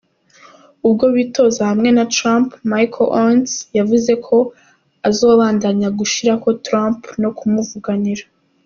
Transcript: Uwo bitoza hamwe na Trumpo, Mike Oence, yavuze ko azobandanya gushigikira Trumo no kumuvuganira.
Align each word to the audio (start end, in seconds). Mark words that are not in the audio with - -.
Uwo 0.89 1.05
bitoza 1.17 1.61
hamwe 1.69 1.89
na 1.97 2.03
Trumpo, 2.13 2.55
Mike 2.69 2.97
Oence, 3.17 3.57
yavuze 3.77 4.11
ko 4.25 4.37
azobandanya 5.09 5.87
gushigikira 5.97 6.51
Trumo 6.65 6.97
no 7.21 7.31
kumuvuganira. 7.37 8.23